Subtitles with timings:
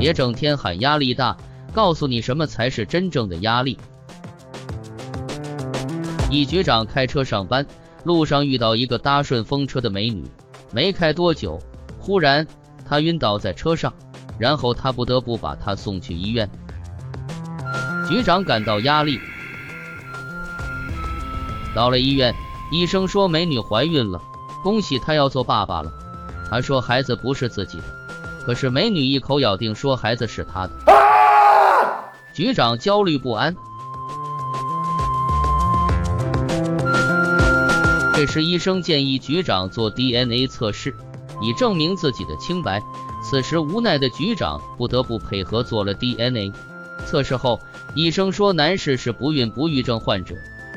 [0.00, 1.36] 别整天喊压力大，
[1.74, 3.76] 告诉你什么才是真正的压力。
[6.30, 7.66] 一局长开车上班，
[8.04, 10.24] 路上遇到一个搭顺风车的美女，
[10.72, 11.60] 没开多久，
[11.98, 12.46] 忽然
[12.88, 13.92] 她晕倒在车上，
[14.38, 16.48] 然后他不得不把她送去医院。
[18.08, 19.20] 局长感到压力，
[21.74, 22.34] 到了医院，
[22.72, 24.18] 医生说美女怀孕了，
[24.62, 25.92] 恭喜她要做爸爸了。
[26.48, 27.84] 他说孩子不是自己的，
[28.44, 30.72] 可是美女一口咬定说孩子是她的。
[32.32, 33.54] 局长焦虑不安。
[38.14, 40.94] 这时医生建议局长做 DNA 测试，
[41.40, 42.82] 以证明自己的清白。
[43.22, 46.52] 此时无奈的局长不得不配合做了 DNA
[47.06, 47.60] 测试后，
[47.94, 50.34] 医生说男士是不孕不育症患者，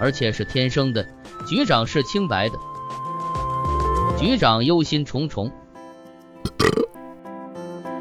[0.00, 1.06] 而且是天生的，
[1.46, 2.58] 局长是清白的。
[4.18, 5.50] 局长忧心忡忡，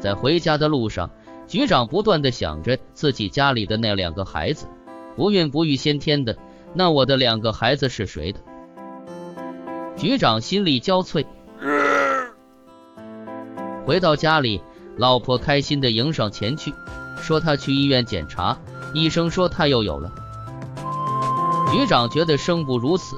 [0.00, 1.10] 在回家的路上，
[1.46, 4.66] 局长不断的想着自己家里的那两个孩子，
[5.16, 6.36] 不孕不育先天的，
[6.74, 8.40] 那我的两个孩子是谁的？
[9.96, 11.26] 局长心力交瘁。
[13.84, 14.60] 回到家里，
[14.96, 16.72] 老婆开心的迎上前去，
[17.20, 18.56] 说她去医院检查，
[18.94, 20.12] 医生说她又有了。
[21.72, 23.16] 局长觉得生不如死。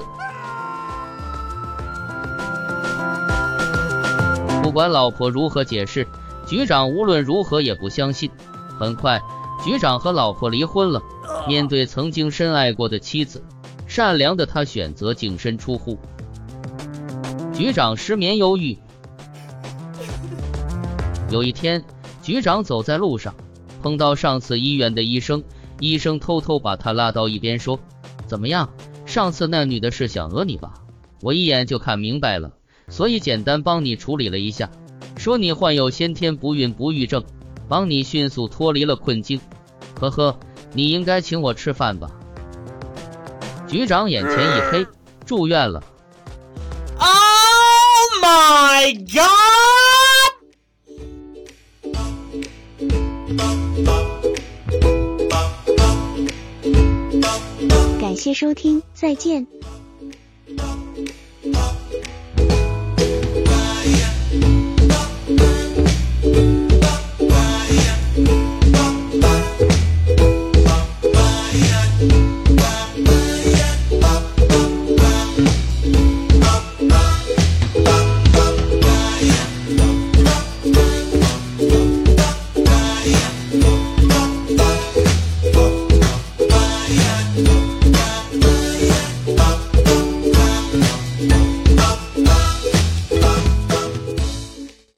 [4.62, 6.06] 不管老婆如何解释，
[6.46, 8.30] 局长无论如何也不相信。
[8.78, 9.20] 很快，
[9.64, 11.02] 局长和老婆离婚了。
[11.46, 13.42] 面对曾经深爱过的妻子，
[13.86, 15.98] 善良的他选择净身出户。
[17.52, 18.77] 局长失眠忧郁。
[21.30, 21.84] 有一天，
[22.22, 23.34] 局长走在路上，
[23.83, 25.42] 碰到上次医院的医生。
[25.78, 27.78] 医生偷偷把他拉到一边，说
[28.27, 28.68] ：“怎么样？
[29.06, 30.74] 上次那女的是想讹你吧？
[31.22, 32.50] 我一眼就看明白了。”
[32.88, 34.68] 所以简单帮你处理了一下，
[35.20, 37.22] 说你患有先天不孕不育症，
[37.68, 39.38] 帮你迅速脱离了困境。
[40.00, 40.40] 呵呵，
[40.72, 42.10] 你应该请我吃饭吧？
[43.68, 44.86] 局长眼前一黑，
[45.27, 45.84] 住院了。
[46.98, 47.11] Oh
[48.22, 49.20] my god！
[58.00, 59.46] 感谢收听，再见。